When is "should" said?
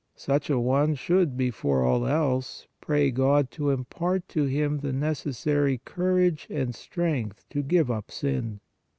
0.95-1.37